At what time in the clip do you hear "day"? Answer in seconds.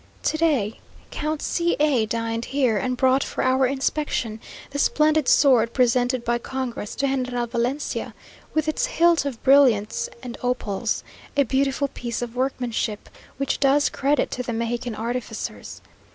0.39-0.79